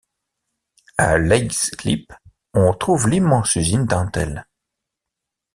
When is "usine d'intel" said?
3.55-4.47